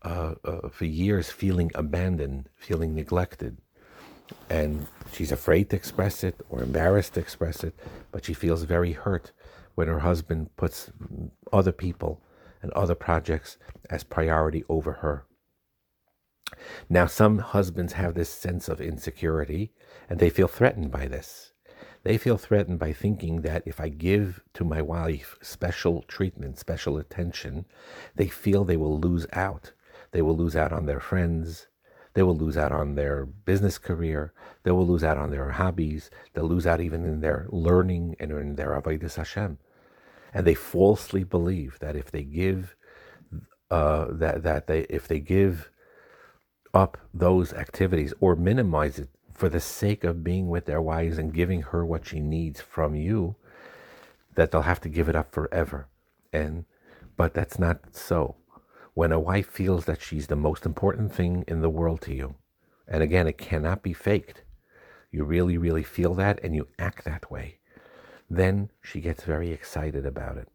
uh, 0.03 0.35
uh, 0.45 0.69
for 0.69 0.85
years 0.85 1.31
feeling 1.31 1.71
abandoned, 1.73 2.49
feeling 2.55 2.93
neglected. 2.93 3.57
And 4.49 4.87
she's 5.11 5.31
afraid 5.31 5.69
to 5.69 5.75
express 5.75 6.23
it 6.23 6.39
or 6.49 6.61
embarrassed 6.61 7.15
to 7.15 7.19
express 7.19 7.63
it, 7.63 7.77
but 8.11 8.25
she 8.25 8.33
feels 8.33 8.63
very 8.63 8.93
hurt 8.93 9.31
when 9.75 9.87
her 9.87 9.99
husband 9.99 10.55
puts 10.55 10.91
other 11.51 11.71
people 11.71 12.21
and 12.61 12.71
other 12.71 12.95
projects 12.95 13.57
as 13.89 14.03
priority 14.03 14.63
over 14.69 14.93
her. 14.93 15.25
Now, 16.89 17.07
some 17.07 17.39
husbands 17.39 17.93
have 17.93 18.13
this 18.13 18.29
sense 18.29 18.69
of 18.69 18.79
insecurity 18.79 19.73
and 20.09 20.19
they 20.19 20.29
feel 20.29 20.47
threatened 20.47 20.91
by 20.91 21.07
this. 21.07 21.51
They 22.03 22.17
feel 22.17 22.37
threatened 22.37 22.79
by 22.79 22.93
thinking 22.93 23.41
that 23.41 23.63
if 23.65 23.79
I 23.79 23.89
give 23.89 24.41
to 24.55 24.65
my 24.65 24.81
wife 24.81 25.37
special 25.41 26.03
treatment, 26.03 26.59
special 26.59 26.97
attention, 26.97 27.65
they 28.15 28.27
feel 28.27 28.63
they 28.63 28.77
will 28.77 28.99
lose 28.99 29.25
out. 29.33 29.71
They 30.11 30.21
will 30.21 30.35
lose 30.35 30.55
out 30.55 30.73
on 30.73 30.85
their 30.85 30.99
friends. 30.99 31.67
They 32.13 32.23
will 32.23 32.37
lose 32.37 32.57
out 32.57 32.71
on 32.71 32.95
their 32.95 33.25
business 33.25 33.77
career. 33.77 34.33
They 34.63 34.71
will 34.71 34.85
lose 34.85 35.03
out 35.03 35.17
on 35.17 35.31
their 35.31 35.49
hobbies. 35.51 36.11
They'll 36.33 36.47
lose 36.47 36.67
out 36.67 36.79
even 36.79 37.03
in 37.05 37.21
their 37.21 37.47
learning 37.49 38.15
and 38.19 38.31
in 38.31 38.55
their 38.55 38.79
avodas 38.79 39.15
Hashem. 39.15 39.57
And 40.33 40.45
they 40.45 40.53
falsely 40.53 41.23
believe 41.23 41.79
that 41.79 41.95
if 41.95 42.11
they 42.11 42.23
give, 42.23 42.75
uh, 43.71 44.07
that 44.09 44.43
that 44.43 44.67
they 44.67 44.81
if 44.81 45.07
they 45.07 45.19
give 45.19 45.69
up 46.73 46.97
those 47.13 47.53
activities 47.53 48.13
or 48.19 48.35
minimize 48.35 48.99
it 48.99 49.09
for 49.31 49.49
the 49.49 49.59
sake 49.59 50.03
of 50.03 50.23
being 50.23 50.49
with 50.49 50.65
their 50.65 50.81
wives 50.81 51.17
and 51.17 51.33
giving 51.33 51.61
her 51.61 51.85
what 51.85 52.05
she 52.05 52.19
needs 52.19 52.61
from 52.61 52.95
you, 52.95 53.35
that 54.35 54.51
they'll 54.51 54.61
have 54.61 54.81
to 54.81 54.89
give 54.89 55.09
it 55.09 55.15
up 55.15 55.31
forever. 55.31 55.87
And 56.31 56.65
but 57.17 57.33
that's 57.33 57.59
not 57.59 57.95
so. 57.95 58.35
When 58.93 59.11
a 59.11 59.19
wife 59.19 59.47
feels 59.47 59.85
that 59.85 60.01
she's 60.01 60.27
the 60.27 60.35
most 60.35 60.65
important 60.65 61.11
thing 61.11 61.43
in 61.47 61.61
the 61.61 61.69
world 61.69 62.01
to 62.01 62.13
you, 62.13 62.35
and 62.87 63.01
again, 63.01 63.27
it 63.27 63.37
cannot 63.37 63.81
be 63.81 63.93
faked. 63.93 64.43
You 65.11 65.23
really, 65.23 65.57
really 65.57 65.83
feel 65.83 66.13
that 66.15 66.39
and 66.43 66.55
you 66.55 66.67
act 66.77 67.05
that 67.05 67.31
way. 67.31 67.59
Then 68.29 68.69
she 68.81 69.01
gets 69.01 69.23
very 69.23 69.51
excited 69.51 70.05
about 70.05 70.37
it. 70.37 70.47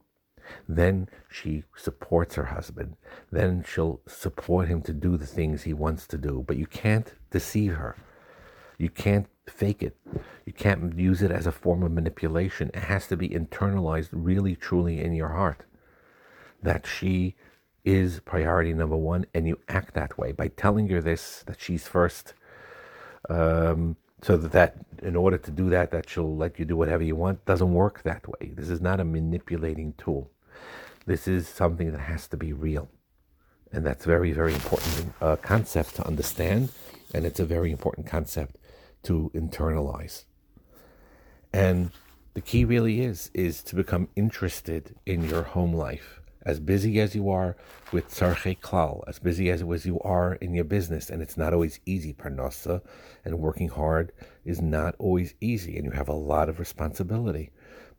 Then 0.69 1.09
she 1.29 1.65
supports 1.77 2.37
her 2.37 2.47
husband. 2.47 2.97
Then 3.31 3.65
she'll 3.67 4.01
support 4.07 4.69
him 4.69 4.83
to 4.83 4.93
do 4.93 5.17
the 5.17 5.27
things 5.27 5.63
he 5.63 5.75
wants 5.75 6.07
to 6.07 6.19
do. 6.19 6.45
But 6.47 6.57
you 6.57 6.67
can't 6.67 7.13
deceive 7.31 7.75
her. 7.75 7.97
You 8.79 8.89
can't 8.89 9.27
fake 9.49 9.83
it. 9.83 9.97
You 10.47 10.53
can't 10.53 10.97
use 10.97 11.23
it 11.23 11.31
as 11.31 11.47
a 11.47 11.53
form 11.53 11.83
of 11.83 11.93
manipulation. 11.93 12.71
It 12.73 12.85
has 12.85 13.09
to 13.09 13.17
be 13.17 13.29
internalized 13.29 14.11
really, 14.13 14.55
truly 14.55 15.01
in 15.01 15.13
your 15.13 15.31
heart 15.31 15.65
that 16.63 16.87
she 16.87 17.37
is 17.85 18.21
priority 18.21 18.73
number 18.75 18.97
one, 18.97 19.27
and 19.35 19.47
you 19.47 19.59
act 19.69 19.95
that 19.95 20.19
way 20.19 20.33
by 20.33 20.49
telling 20.49 20.89
her 20.89 21.01
this 21.01 21.43
that 21.47 21.61
she's 21.61 21.87
first. 21.87 22.35
Um, 23.29 23.97
so 24.23 24.37
that, 24.37 24.53
that 24.53 24.77
in 25.03 25.15
order 25.15 25.39
to 25.39 25.51
do 25.51 25.71
that, 25.71 25.91
that 25.93 26.09
she'll 26.09 26.37
let 26.37 26.59
you 26.59 26.65
do 26.65 26.77
whatever 26.77 27.05
you 27.05 27.15
want 27.15 27.45
doesn't 27.45 27.73
work 27.73 28.03
that 28.03 28.27
way. 28.29 28.53
This 28.55 28.69
is 28.69 28.81
not 28.81 29.01
a 29.01 29.05
manipulating 29.05 29.95
tool. 29.97 30.31
This 31.07 31.29
is 31.29 31.49
something 31.49 31.93
that 31.93 32.01
has 32.01 32.29
to 32.29 32.37
be 32.37 32.53
real, 32.53 32.89
and 33.73 33.87
that's 33.87 34.05
very, 34.05 34.33
very 34.33 34.53
important 34.53 35.13
uh, 35.21 35.37
concept 35.37 35.95
to 35.97 36.07
understand, 36.07 36.71
and 37.15 37.25
it's 37.25 37.41
a 37.41 37.45
very 37.45 37.71
important 37.71 38.07
concept 38.07 38.57
to 39.05 39.31
internalize. 39.35 40.25
And 41.53 41.93
the 42.35 42.41
key 42.41 42.65
really 42.65 43.01
is 43.01 43.31
is 43.35 43.63
to 43.65 43.75
become 43.75 44.09
interested 44.17 44.97
in 45.07 45.29
your 45.29 45.43
home 45.43 45.73
life. 45.73 46.21
As 46.49 46.61
busy 46.61 46.99
as 46.99 47.15
you 47.15 47.29
are 47.29 47.59
with 47.93 48.09
Tzarchei 48.09 48.59
Klal, 48.59 49.05
as 49.07 49.19
busy 49.19 49.51
as, 49.51 49.63
as 49.63 49.85
you 49.85 50.01
are 50.01 50.33
in 50.37 50.55
your 50.55 50.65
business, 50.65 51.11
and 51.11 51.21
it's 51.21 51.37
not 51.37 51.53
always 51.53 51.79
easy, 51.85 52.15
Parnasa, 52.15 52.81
and 53.23 53.39
working 53.39 53.69
hard 53.69 54.13
is 54.47 54.63
not 54.63 54.95
always 54.99 55.35
easy, 55.43 55.77
and 55.77 55.85
you 55.85 55.91
have 55.91 56.09
a 56.09 56.15
lot 56.15 56.49
of 56.49 56.59
responsibility. 56.59 57.51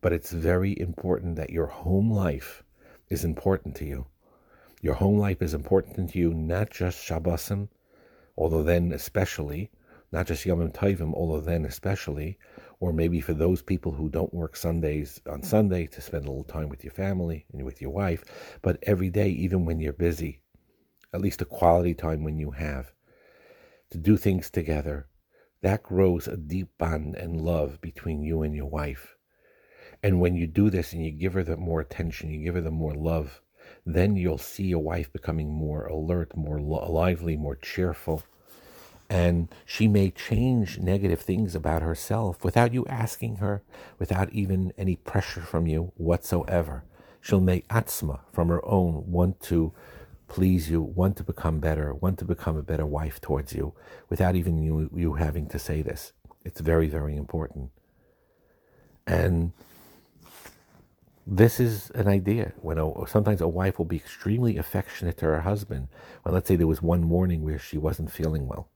But 0.02 0.14
it's 0.14 0.32
very 0.32 0.76
important 0.80 1.36
that 1.36 1.52
your 1.52 1.68
home 1.68 2.10
life 2.10 2.64
is 3.08 3.24
important 3.24 3.76
to 3.76 3.86
you. 3.86 4.08
Your 4.82 4.96
home 4.96 5.20
life 5.20 5.44
is 5.44 5.54
important 5.54 6.10
to 6.10 6.18
you, 6.18 6.34
not 6.34 6.72
just 6.72 7.08
Shabbosim, 7.08 7.68
although 8.36 8.64
then 8.64 8.92
especially, 8.94 9.70
not 10.12 10.26
just 10.26 10.44
Yom 10.48 10.68
Tovim, 10.72 11.14
although 11.14 11.40
then 11.40 11.66
especially, 11.66 12.40
or 12.80 12.94
maybe 12.94 13.20
for 13.20 13.34
those 13.34 13.62
people 13.62 13.92
who 13.92 14.10
don't 14.10 14.34
work 14.34 14.56
Sundays 14.56 15.20
on 15.30 15.44
Sunday 15.44 15.86
to 15.88 16.02
spend 16.02 16.26
a 16.26 16.30
little 16.30 16.46
time 16.46 16.70
with 16.70 16.84
your 16.84 16.94
family 16.94 17.46
and 17.52 17.64
with 17.64 17.82
your 17.82 17.92
wife, 17.92 18.24
but 18.62 18.80
every 18.84 19.10
day, 19.10 19.30
even 19.30 19.66
when 19.66 19.80
you're 19.80 19.94
busy, 19.94 20.42
at 21.14 21.22
least 21.22 21.42
a 21.42 21.46
quality 21.46 21.94
time 21.94 22.24
when 22.24 22.38
you 22.38 22.52
have, 22.52 22.94
to 23.92 23.98
do 23.98 24.16
things 24.16 24.50
together, 24.50 25.08
that 25.62 25.84
grows 25.84 26.28
a 26.28 26.38
deep 26.38 26.70
bond 26.78 27.16
and 27.16 27.42
love 27.42 27.82
between 27.82 28.24
you 28.24 28.44
and 28.44 28.56
your 28.56 28.70
wife. 28.70 29.16
And 30.02 30.22
when 30.22 30.36
you 30.36 30.48
do 30.48 30.70
this 30.70 30.94
and 30.94 31.04
you 31.04 31.12
give 31.12 31.34
her 31.34 31.44
the 31.44 31.58
more 31.58 31.82
attention, 31.82 32.30
you 32.30 32.44
give 32.46 32.56
her 32.56 32.62
the 32.62 32.72
more 32.72 32.96
love, 32.96 33.42
then 33.86 34.16
you'll 34.16 34.38
see 34.38 34.64
your 34.64 34.82
wife 34.82 35.12
becoming 35.12 35.52
more 35.52 35.86
alert, 35.86 36.38
more 36.38 36.62
lively, 36.62 37.36
more 37.36 37.58
cheerful 37.58 38.24
and 39.10 39.48
she 39.66 39.88
may 39.88 40.12
change 40.12 40.78
negative 40.78 41.22
things 41.22 41.56
about 41.56 41.82
herself 41.82 42.44
without 42.44 42.74
you 42.74 42.86
asking 42.86 43.38
her, 43.38 43.64
without 43.98 44.32
even 44.32 44.72
any 44.78 44.96
pressure 44.96 45.42
from 45.42 45.66
you 45.66 45.92
whatsoever. 45.98 46.84
She'll 47.20 47.42
make 47.42 47.68
atzma 47.70 48.20
from 48.32 48.50
her 48.50 48.64
own 48.64 49.12
want 49.12 49.42
to 49.44 49.74
please 50.28 50.70
you, 50.70 50.80
want 50.80 51.18
to 51.18 51.24
become 51.24 51.60
better, 51.60 51.92
want 51.94 52.20
to 52.20 52.26
become 52.26 52.56
a 52.56 52.62
better 52.62 52.86
wife 52.86 53.20
towards 53.20 53.54
you, 53.54 53.74
without 54.10 54.36
even 54.36 54.62
you, 54.62 54.90
you 54.96 55.14
having 55.14 55.48
to 55.48 55.58
say 55.58 55.82
this. 55.82 56.14
It's 56.46 56.62
very, 56.62 56.88
very 56.88 57.16
important. 57.16 57.72
And 59.08 59.54
this 61.26 61.60
is 61.60 61.90
an 61.96 62.08
idea 62.08 62.54
when 62.62 62.78
a, 62.78 63.08
sometimes 63.08 63.42
a 63.42 63.48
wife 63.48 63.80
will 63.80 63.86
be 63.86 63.96
extremely 63.96 64.56
affectionate 64.56 65.18
to 65.18 65.26
her 65.26 65.42
husband. 65.42 65.88
Well, 66.24 66.36
let's 66.36 66.48
say 66.48 66.56
there 66.56 66.68
was 66.68 66.82
one 66.82 67.04
morning 67.04 67.44
where 67.44 67.58
she 67.58 67.80
wasn't 67.80 68.12
feeling 68.12 68.48
well 68.48 68.70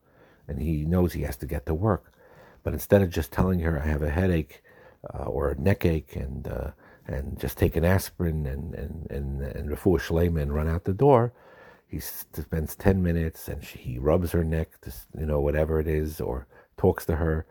and 0.48 0.62
he 0.62 0.86
knows 0.86 1.14
he 1.14 1.22
has 1.24 1.38
to 1.38 1.46
get 1.46 1.66
to 1.66 1.74
work. 1.74 2.12
But 2.64 2.74
instead 2.74 3.02
of 3.02 3.10
just 3.10 3.32
telling 3.32 3.60
her 3.60 3.80
I 3.80 3.86
have 3.86 4.02
a 4.02 4.10
headache 4.10 4.64
uh, 5.14 5.24
or 5.24 5.50
a 5.50 5.60
neck 5.60 5.86
ache 5.86 6.16
and 6.16 6.48
uh, 6.48 6.72
and 7.06 7.38
just 7.40 7.58
take 7.58 7.76
an 7.76 7.84
aspirin 7.84 8.46
and 8.46 8.74
and 8.74 9.12
and 9.12 9.42
and 9.42 9.70
refuah 9.70 10.00
shlema 10.00 10.42
and 10.42 10.54
run 10.54 10.70
out 10.70 10.86
the 10.86 10.94
door, 10.94 11.34
he 11.88 12.00
spends 12.00 12.76
ten 12.76 13.04
minutes 13.04 13.48
and 13.48 13.64
she, 13.64 13.78
he 13.80 14.00
rubs 14.00 14.32
her 14.32 14.44
neck, 14.44 14.80
to, 14.82 14.94
you 15.18 15.26
know 15.26 15.40
whatever 15.42 15.80
it 15.80 15.88
is, 15.88 16.22
or 16.22 16.48
talks 16.78 17.06
to 17.06 17.18
her, 17.18 17.46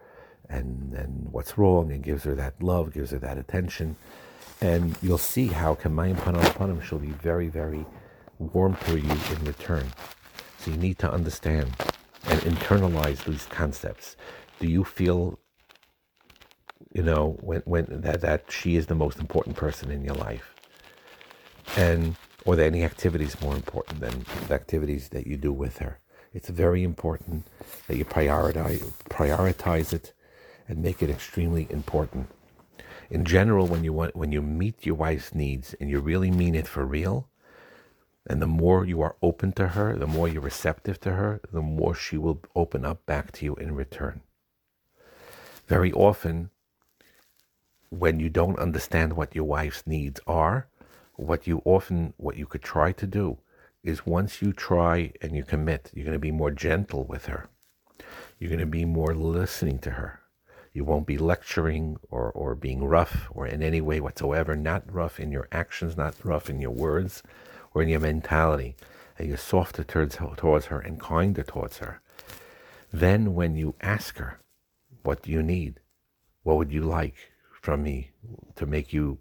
and 0.49 0.95
and 0.95 1.29
what's 1.31 1.59
wrong 1.59 1.93
and 1.93 2.03
gives 2.03 2.25
her 2.25 2.35
that 2.35 2.63
love, 2.63 2.93
gives 2.93 3.11
her 3.11 3.19
that 3.19 3.37
attention, 3.37 3.97
and 4.61 4.97
you'll 5.03 5.19
see 5.19 5.49
how 5.49 5.75
kamayim 5.75 6.17
panam 6.17 6.43
panam 6.55 6.83
she'll 6.83 6.99
be 6.99 7.09
very 7.09 7.49
very 7.49 7.85
warm 8.39 8.77
to 8.87 8.99
you 8.99 9.11
in 9.11 9.45
return. 9.45 9.87
So 10.59 10.71
you 10.71 10.77
need 10.79 10.99
to 11.01 11.13
understand 11.13 11.71
and 12.27 12.41
internalize 12.41 13.25
these 13.25 13.47
concepts? 13.47 14.17
Do 14.61 14.69
you 14.69 14.85
feel, 14.85 15.39
you 16.93 17.03
know, 17.03 17.37
when 17.41 17.63
when 17.65 17.87
that 17.89 18.21
that 18.21 18.51
she 18.51 18.77
is 18.77 18.87
the 18.87 18.95
most 18.95 19.19
important 19.19 19.57
person 19.57 19.91
in 19.91 20.05
your 20.05 20.15
life, 20.15 20.55
and 21.77 22.17
or 22.45 22.57
that 22.57 22.67
any 22.67 22.85
activities 22.85 23.41
more 23.41 23.55
important 23.55 24.01
than 24.01 24.25
the 24.49 24.55
activities 24.55 25.09
that 25.11 25.27
you 25.27 25.37
do 25.37 25.53
with 25.53 25.79
her? 25.79 25.99
It's 26.35 26.49
very 26.49 26.83
important 26.83 27.47
that 27.89 27.97
you 27.97 28.05
prioritize 28.05 28.83
prioritize 29.11 29.93
it 29.93 30.13
and 30.69 30.83
make 30.83 31.03
it 31.03 31.11
extremely 31.11 31.67
important. 31.71 32.31
In 33.11 33.25
general, 33.25 33.67
when 33.67 33.85
you 33.85 33.93
want 33.93 34.17
when 34.17 34.33
you 34.33 34.41
meet 34.41 34.87
your 34.87 34.95
wife's 34.95 35.35
needs 35.35 35.75
and 35.81 35.91
you 35.91 36.01
really 36.01 36.31
mean 36.31 36.55
it 36.55 36.67
for 36.67 36.87
real, 36.87 37.29
and 38.27 38.41
the 38.41 38.47
more 38.47 38.85
you 38.85 39.01
are 39.03 39.17
open 39.23 39.53
to 39.53 39.69
her, 39.69 39.97
the 39.97 40.07
more 40.07 40.29
you're 40.29 40.43
receptive 40.43 41.01
to 41.01 41.13
her, 41.13 41.41
the 41.53 41.63
more 41.63 41.95
she 41.95 42.17
will 42.17 42.41
open 42.55 42.85
up 42.85 43.05
back 43.05 43.33
to 43.33 43.45
you 43.45 43.55
in 43.57 43.75
return. 43.75 44.21
Very 45.67 45.93
often, 45.93 46.51
when 47.91 48.21
you 48.21 48.29
don't 48.29 48.59
understand 48.59 49.15
what 49.15 49.35
your 49.35 49.45
wife's 49.45 49.87
needs 49.87 50.21
are, 50.27 50.69
what 51.15 51.47
you 51.47 51.63
often, 51.65 52.15
what 52.17 52.37
you 52.37 52.47
could 52.47 52.63
try 52.63 52.93
to 52.93 53.07
do 53.07 53.39
is 53.83 54.07
once 54.07 54.41
you 54.41 54.53
try 54.53 55.13
and 55.21 55.35
you 55.35 55.43
commit, 55.43 55.91
you're 55.93 56.05
going 56.05 56.15
to 56.15 56.19
be 56.19 56.31
more 56.31 56.51
gentle 56.51 57.05
with 57.05 57.27
her. 57.27 57.49
You're 58.39 58.51
going 58.51 58.61
to 58.61 58.67
be 58.67 58.85
more 58.85 59.15
listening 59.15 59.79
to 59.81 59.91
her. 59.91 60.21
You 60.73 60.85
won't 60.85 61.07
be 61.07 61.19
lecturing 61.19 61.99
or, 62.11 62.31
or 62.31 62.55
being 62.55 62.85
rough 62.85 63.29
or 63.31 63.47
in 63.47 63.63
any 63.63 63.81
way 63.81 64.01
whatsoever, 64.01 64.57
not 64.57 64.91
rough 64.91 65.21
in 65.21 65.31
your 65.31 65.49
actions, 65.53 65.97
not 65.97 66.15
rough 66.25 66.49
in 66.49 66.61
your 66.61 66.71
words, 66.71 67.23
or 67.75 67.83
in 67.83 67.89
your 67.89 68.01
mentality, 68.01 68.77
and 69.19 69.29
you're 69.29 69.37
softer 69.37 69.85
towards, 69.85 70.17
towards 70.37 70.67
her 70.67 70.81
and 70.81 71.01
kinder 71.01 71.43
towards 71.43 71.79
her, 71.79 72.01
then 72.93 73.35
when 73.35 73.57
you 73.57 73.75
ask 73.81 74.19
her, 74.19 74.39
what 75.03 75.23
do 75.23 75.31
you 75.31 75.43
need? 75.43 75.81
What 76.43 76.57
would 76.57 76.73
you 76.73 76.83
like 76.83 77.15
from 77.61 77.83
me 77.83 78.11
to 78.57 78.67
make 78.67 78.93
you 78.93 79.19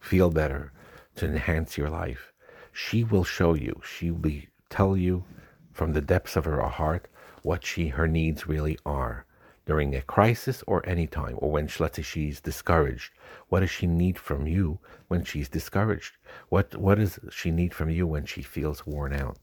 feel 0.00 0.30
better, 0.30 0.72
to 1.16 1.26
enhance 1.26 1.76
your 1.76 1.90
life? 1.90 2.32
She 2.72 3.04
will 3.04 3.24
show 3.24 3.54
you. 3.54 3.80
She 3.84 4.10
will 4.10 4.42
tell 4.68 4.96
you 4.96 5.24
from 5.72 5.92
the 5.92 6.00
depths 6.00 6.36
of 6.36 6.44
her 6.44 6.62
heart 6.62 7.08
what 7.42 7.64
she 7.64 7.88
her 7.88 8.06
needs 8.06 8.46
really 8.46 8.78
are 8.86 9.24
during 9.66 9.94
a 9.94 10.02
crisis 10.02 10.64
or 10.66 10.86
any 10.86 11.06
time, 11.06 11.36
or 11.38 11.50
when 11.50 11.68
let's 11.78 11.96
say 11.96 12.02
she's 12.02 12.40
discouraged. 12.40 13.12
What 13.48 13.60
does 13.60 13.70
she 13.70 13.86
need 13.86 14.18
from 14.18 14.46
you 14.46 14.78
when 15.08 15.24
she's 15.24 15.48
discouraged? 15.48 16.16
What 16.48 16.76
what 16.76 16.98
does 16.98 17.18
she 17.30 17.50
need 17.50 17.74
from 17.74 17.90
you 17.90 18.06
when 18.06 18.24
she 18.24 18.42
feels 18.42 18.86
worn 18.86 19.12
out? 19.12 19.38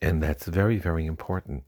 And 0.00 0.22
that's 0.22 0.46
very, 0.46 0.76
very 0.76 1.06
important. 1.06 1.64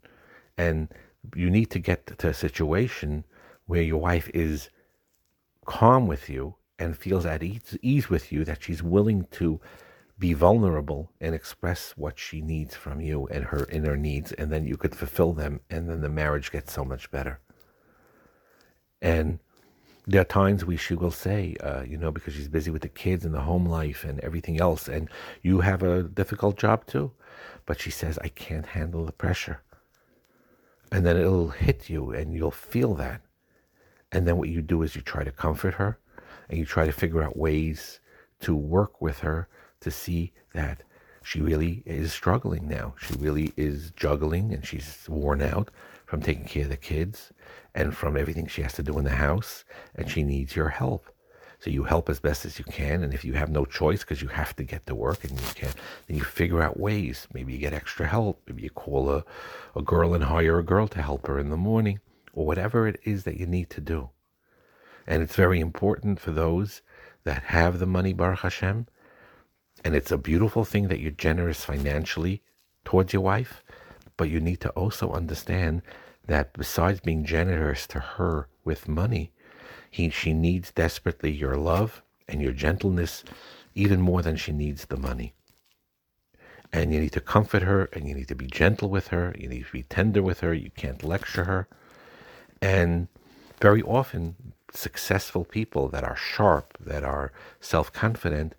And 0.58 0.88
you 1.34 1.50
need 1.50 1.70
to 1.70 1.78
get 1.78 2.18
to 2.18 2.28
a 2.28 2.34
situation 2.34 3.24
where 3.66 3.82
your 3.82 4.00
wife 4.00 4.30
is 4.34 4.70
calm 5.64 6.06
with 6.06 6.28
you 6.28 6.54
and 6.78 6.96
feels 6.96 7.26
at 7.26 7.42
ease, 7.42 7.76
ease 7.82 8.08
with 8.08 8.30
you, 8.30 8.44
that 8.44 8.62
she's 8.62 8.82
willing 8.82 9.26
to 9.32 9.60
be 10.18 10.32
vulnerable 10.32 11.10
and 11.20 11.34
express 11.34 11.92
what 11.96 12.18
she 12.18 12.40
needs 12.40 12.74
from 12.74 13.00
you 13.00 13.26
and 13.30 13.44
her 13.44 13.66
inner 13.70 13.96
needs, 13.96 14.32
and 14.32 14.50
then 14.50 14.66
you 14.66 14.76
could 14.76 14.94
fulfill 14.94 15.32
them, 15.32 15.60
and 15.68 15.88
then 15.88 16.00
the 16.00 16.08
marriage 16.08 16.50
gets 16.50 16.72
so 16.72 16.84
much 16.84 17.10
better. 17.10 17.40
And 19.02 19.38
there 20.06 20.20
are 20.22 20.24
times 20.24 20.64
we 20.64 20.76
she 20.76 20.94
will 20.94 21.10
say, 21.10 21.56
uh, 21.60 21.82
you 21.82 21.98
know, 21.98 22.10
because 22.10 22.34
she's 22.34 22.48
busy 22.48 22.70
with 22.70 22.82
the 22.82 22.88
kids 22.88 23.24
and 23.24 23.34
the 23.34 23.40
home 23.40 23.66
life 23.66 24.04
and 24.04 24.20
everything 24.20 24.60
else, 24.60 24.88
and 24.88 25.10
you 25.42 25.60
have 25.60 25.82
a 25.82 26.04
difficult 26.04 26.56
job 26.56 26.86
too. 26.86 27.12
But 27.66 27.80
she 27.80 27.90
says, 27.90 28.18
I 28.22 28.28
can't 28.28 28.66
handle 28.66 29.04
the 29.04 29.12
pressure. 29.12 29.62
And 30.92 31.04
then 31.04 31.16
it'll 31.16 31.48
hit 31.48 31.90
you 31.90 32.12
and 32.12 32.32
you'll 32.32 32.52
feel 32.52 32.94
that. 32.94 33.20
And 34.12 34.26
then 34.26 34.36
what 34.36 34.48
you 34.48 34.62
do 34.62 34.82
is 34.82 34.94
you 34.94 35.02
try 35.02 35.24
to 35.24 35.32
comfort 35.32 35.74
her 35.74 35.98
and 36.48 36.58
you 36.58 36.64
try 36.64 36.86
to 36.86 36.92
figure 36.92 37.22
out 37.22 37.36
ways 37.36 37.98
to 38.40 38.54
work 38.54 39.00
with 39.00 39.18
her 39.18 39.48
to 39.86 39.90
see 39.92 40.32
that 40.52 40.82
she 41.22 41.40
really 41.40 41.82
is 41.86 42.12
struggling 42.12 42.68
now. 42.68 42.94
She 43.00 43.14
really 43.14 43.52
is 43.56 43.92
juggling 43.96 44.52
and 44.52 44.66
she's 44.66 45.06
worn 45.08 45.40
out 45.40 45.70
from 46.06 46.20
taking 46.20 46.44
care 46.44 46.64
of 46.64 46.70
the 46.70 46.76
kids 46.76 47.32
and 47.72 47.96
from 47.96 48.16
everything 48.16 48.48
she 48.48 48.62
has 48.62 48.72
to 48.74 48.82
do 48.82 48.98
in 48.98 49.04
the 49.04 49.22
house 49.26 49.64
and 49.94 50.10
she 50.10 50.24
needs 50.24 50.56
your 50.56 50.70
help. 50.70 51.06
So 51.60 51.70
you 51.70 51.84
help 51.84 52.10
as 52.10 52.20
best 52.20 52.44
as 52.44 52.58
you 52.58 52.64
can, 52.66 53.02
and 53.02 53.14
if 53.14 53.24
you 53.24 53.32
have 53.32 53.48
no 53.48 53.64
choice 53.64 54.00
because 54.00 54.20
you 54.20 54.28
have 54.28 54.54
to 54.56 54.62
get 54.62 54.86
to 54.86 54.94
work 54.94 55.24
and 55.24 55.32
you 55.32 55.46
can't, 55.54 55.74
then 56.06 56.16
you 56.16 56.22
figure 56.22 56.60
out 56.60 56.78
ways. 56.78 57.26
Maybe 57.32 57.54
you 57.54 57.58
get 57.58 57.72
extra 57.72 58.06
help. 58.06 58.42
Maybe 58.46 58.64
you 58.64 58.70
call 58.70 59.08
a, 59.10 59.24
a 59.74 59.82
girl 59.82 60.12
and 60.14 60.24
hire 60.24 60.58
a 60.58 60.62
girl 60.62 60.86
to 60.88 61.00
help 61.00 61.26
her 61.26 61.38
in 61.38 61.48
the 61.48 61.56
morning, 61.56 62.00
or 62.34 62.44
whatever 62.44 62.86
it 62.86 63.00
is 63.04 63.24
that 63.24 63.38
you 63.38 63.46
need 63.46 63.70
to 63.70 63.80
do. 63.80 64.10
And 65.06 65.22
it's 65.22 65.34
very 65.34 65.60
important 65.60 66.20
for 66.20 66.30
those 66.30 66.82
that 67.24 67.44
have 67.44 67.78
the 67.78 67.86
money, 67.86 68.12
Baruch 68.12 68.40
Hashem. 68.40 68.86
And 69.84 69.94
it's 69.94 70.10
a 70.10 70.18
beautiful 70.18 70.64
thing 70.64 70.88
that 70.88 71.00
you're 71.00 71.10
generous 71.10 71.64
financially 71.64 72.42
towards 72.84 73.12
your 73.12 73.22
wife, 73.22 73.62
but 74.16 74.30
you 74.30 74.40
need 74.40 74.60
to 74.60 74.70
also 74.70 75.12
understand 75.12 75.82
that 76.26 76.52
besides 76.54 77.00
being 77.00 77.24
generous 77.24 77.86
to 77.88 78.00
her 78.00 78.48
with 78.64 78.88
money, 78.88 79.32
he, 79.90 80.10
she 80.10 80.32
needs 80.32 80.72
desperately 80.72 81.30
your 81.30 81.56
love 81.56 82.02
and 82.28 82.42
your 82.42 82.52
gentleness 82.52 83.24
even 83.74 84.00
more 84.00 84.22
than 84.22 84.36
she 84.36 84.52
needs 84.52 84.86
the 84.86 84.96
money. 84.96 85.34
And 86.72 86.92
you 86.92 87.00
need 87.00 87.12
to 87.12 87.20
comfort 87.20 87.62
her 87.62 87.84
and 87.92 88.08
you 88.08 88.14
need 88.14 88.28
to 88.28 88.34
be 88.34 88.46
gentle 88.46 88.90
with 88.90 89.08
her. 89.08 89.34
You 89.38 89.48
need 89.48 89.66
to 89.66 89.72
be 89.72 89.82
tender 89.84 90.22
with 90.22 90.40
her. 90.40 90.52
You 90.52 90.70
can't 90.70 91.04
lecture 91.04 91.44
her. 91.44 91.68
And 92.60 93.08
very 93.60 93.82
often, 93.82 94.34
successful 94.72 95.44
people 95.44 95.88
that 95.88 96.04
are 96.04 96.16
sharp, 96.16 96.76
that 96.80 97.04
are 97.04 97.32
self 97.60 97.92
confident, 97.92 98.54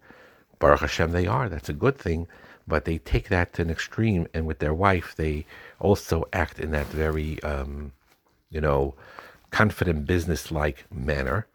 Baruch 0.59 0.81
Hashem, 0.81 1.11
they 1.11 1.27
are. 1.27 1.49
That's 1.49 1.69
a 1.69 1.73
good 1.73 1.97
thing. 1.97 2.27
But 2.67 2.85
they 2.85 2.97
take 2.97 3.29
that 3.29 3.53
to 3.53 3.61
an 3.61 3.69
extreme. 3.69 4.27
And 4.33 4.45
with 4.45 4.59
their 4.59 4.73
wife, 4.73 5.15
they 5.15 5.45
also 5.79 6.25
act 6.33 6.59
in 6.59 6.71
that 6.71 6.87
very, 6.87 7.41
um, 7.43 7.93
you 8.49 8.59
know, 8.59 8.95
confident, 9.51 10.05
business-like 10.05 10.85
manner, 10.91 11.47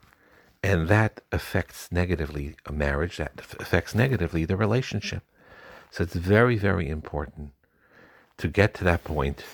and 0.63 0.89
that 0.89 1.21
affects 1.31 1.91
negatively 1.93 2.57
a 2.65 2.73
marriage. 2.73 3.19
That 3.19 3.33
affects 3.61 3.95
negatively 3.95 4.45
the 4.45 4.57
relationship. 4.57 5.23
So 5.91 6.05
it's 6.05 6.15
very, 6.15 6.57
very 6.57 6.89
important 6.89 7.53
to 8.39 8.49
get 8.49 8.73
to 8.75 8.85
that 8.85 9.05
point, 9.05 9.45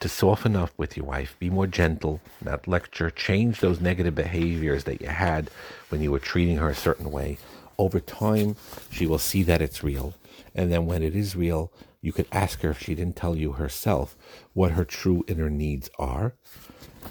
to 0.00 0.08
soften 0.08 0.56
up 0.56 0.72
with 0.76 0.96
your 0.96 1.06
wife, 1.06 1.36
be 1.38 1.48
more 1.48 1.66
gentle, 1.66 2.20
not 2.44 2.68
lecture, 2.68 3.10
change 3.10 3.60
those 3.60 3.80
negative 3.80 4.14
behaviors 4.14 4.84
that 4.84 5.00
you 5.00 5.08
had 5.08 5.50
when 5.88 6.02
you 6.02 6.10
were 6.10 6.18
treating 6.18 6.58
her 6.58 6.68
a 6.68 6.74
certain 6.74 7.10
way. 7.10 7.38
Over 7.80 7.98
time, 7.98 8.56
she 8.90 9.06
will 9.06 9.18
see 9.18 9.42
that 9.44 9.62
it's 9.62 9.82
real. 9.82 10.12
And 10.54 10.70
then 10.70 10.84
when 10.84 11.02
it 11.02 11.16
is 11.16 11.34
real, 11.34 11.72
you 12.02 12.12
could 12.12 12.26
ask 12.30 12.60
her 12.60 12.72
if 12.72 12.80
she 12.82 12.94
didn't 12.94 13.16
tell 13.16 13.34
you 13.34 13.52
herself 13.52 14.16
what 14.52 14.72
her 14.72 14.84
true 14.84 15.24
inner 15.26 15.48
needs 15.48 15.88
are 15.98 16.34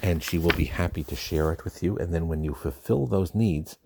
and 0.00 0.22
she 0.22 0.38
will 0.38 0.52
be 0.52 0.66
happy 0.66 1.02
to 1.02 1.16
share 1.16 1.50
it 1.50 1.64
with 1.64 1.82
you. 1.82 1.96
And 1.96 2.14
then 2.14 2.28
when 2.28 2.44
you 2.44 2.54
fulfill 2.54 3.06
those 3.06 3.34
needs, 3.34 3.78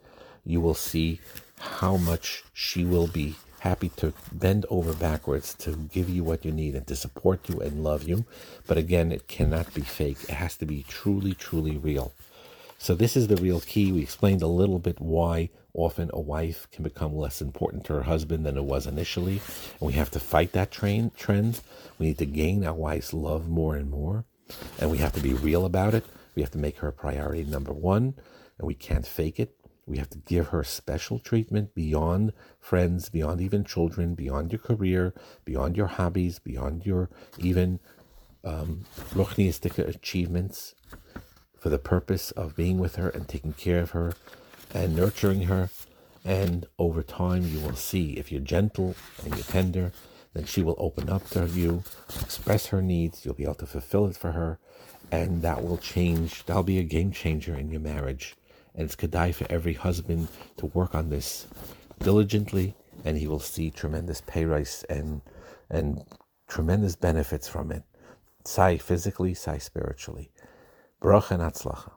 you 0.44 0.60
will 0.60 0.74
see 0.74 1.20
how 1.58 1.96
much 1.96 2.44
she 2.52 2.84
will 2.84 3.06
be 3.06 3.36
happy 3.60 3.88
to 3.96 4.12
bend 4.30 4.66
over 4.68 4.92
backwards 4.92 5.54
to 5.54 5.70
give 5.90 6.10
you 6.10 6.22
what 6.22 6.44
you 6.44 6.52
need 6.52 6.74
and 6.74 6.86
to 6.86 6.94
support 6.94 7.48
you 7.48 7.60
and 7.60 7.82
love 7.82 8.06
you. 8.06 8.26
But 8.66 8.76
again, 8.76 9.10
it 9.10 9.26
cannot 9.26 9.72
be 9.72 9.80
fake. 9.80 10.18
It 10.24 10.34
has 10.34 10.58
to 10.58 10.66
be 10.66 10.84
truly, 10.86 11.32
truly 11.32 11.78
real. 11.78 12.12
So 12.78 12.94
this 12.94 13.16
is 13.16 13.28
the 13.28 13.36
real 13.36 13.60
key. 13.60 13.92
We 13.92 14.02
explained 14.02 14.42
a 14.42 14.46
little 14.46 14.78
bit 14.78 15.00
why 15.00 15.50
often 15.72 16.10
a 16.12 16.20
wife 16.20 16.68
can 16.70 16.84
become 16.84 17.16
less 17.16 17.40
important 17.40 17.84
to 17.84 17.94
her 17.94 18.02
husband 18.02 18.46
than 18.46 18.56
it 18.56 18.64
was 18.64 18.86
initially. 18.86 19.40
And 19.80 19.86
we 19.86 19.94
have 19.94 20.10
to 20.12 20.20
fight 20.20 20.52
that 20.52 20.70
train 20.70 21.10
trend. 21.16 21.60
We 21.98 22.06
need 22.06 22.18
to 22.18 22.26
gain 22.26 22.64
our 22.64 22.74
wife's 22.74 23.12
love 23.12 23.48
more 23.48 23.74
and 23.76 23.90
more. 23.90 24.24
And 24.78 24.90
we 24.90 24.98
have 24.98 25.12
to 25.14 25.20
be 25.20 25.32
real 25.32 25.64
about 25.64 25.94
it. 25.94 26.04
We 26.34 26.42
have 26.42 26.50
to 26.52 26.58
make 26.58 26.78
her 26.78 26.88
a 26.88 26.92
priority 26.92 27.44
number 27.44 27.72
one, 27.72 28.14
and 28.58 28.66
we 28.66 28.74
can't 28.74 29.06
fake 29.06 29.38
it. 29.38 29.56
We 29.86 29.98
have 29.98 30.10
to 30.10 30.18
give 30.18 30.48
her 30.48 30.64
special 30.64 31.18
treatment 31.18 31.74
beyond 31.74 32.32
friends, 32.58 33.08
beyond 33.08 33.40
even 33.40 33.64
children, 33.64 34.14
beyond 34.14 34.50
your 34.50 34.58
career, 34.58 35.14
beyond 35.44 35.76
your 35.76 35.86
hobbies, 35.86 36.38
beyond 36.38 36.86
your 36.86 37.10
even 37.38 37.80
um, 38.42 38.84
achievements 39.14 40.74
for 41.64 41.70
the 41.70 41.78
purpose 41.78 42.30
of 42.32 42.54
being 42.54 42.78
with 42.78 42.96
her 42.96 43.08
and 43.08 43.26
taking 43.26 43.54
care 43.54 43.80
of 43.80 43.92
her 43.92 44.12
and 44.74 44.94
nurturing 44.94 45.44
her. 45.44 45.70
And 46.22 46.66
over 46.78 47.02
time, 47.02 47.48
you 47.48 47.58
will 47.58 47.74
see 47.74 48.12
if 48.12 48.30
you're 48.30 48.40
gentle 48.40 48.94
and 49.24 49.34
you're 49.34 49.44
tender 49.44 49.92
then 50.34 50.44
she 50.44 50.62
will 50.62 50.74
open 50.78 51.08
up 51.08 51.28
to 51.30 51.46
you, 51.46 51.84
express 52.20 52.66
her 52.66 52.82
needs. 52.82 53.24
You'll 53.24 53.34
be 53.34 53.44
able 53.44 53.54
to 53.54 53.66
fulfill 53.66 54.06
it 54.06 54.16
for 54.16 54.32
her, 54.32 54.58
and 55.10 55.42
that 55.42 55.62
will 55.62 55.78
change. 55.78 56.44
That'll 56.44 56.64
be 56.64 56.80
a 56.80 56.84
game 56.84 57.12
changer 57.12 57.54
in 57.54 57.70
your 57.70 57.80
marriage. 57.80 58.34
And 58.74 58.84
it's 58.84 58.96
kedai 58.96 59.32
for 59.32 59.46
every 59.48 59.74
husband 59.74 60.28
to 60.56 60.66
work 60.66 60.94
on 60.94 61.08
this 61.08 61.46
diligently, 62.00 62.74
and 63.04 63.16
he 63.16 63.28
will 63.28 63.38
see 63.38 63.70
tremendous 63.70 64.20
pay 64.20 64.44
rise 64.44 64.84
and 64.90 65.22
and 65.70 66.04
tremendous 66.48 66.96
benefits 66.96 67.46
from 67.48 67.70
it. 67.70 67.84
Sai 68.44 68.76
physically, 68.76 69.34
sai 69.34 69.58
spiritually. 69.58 70.30
Baruch 71.00 71.30
and 71.32 71.42
atzlacha. 71.42 71.93